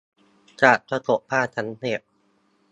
[0.61, 1.99] จะประสบความสำเร็จ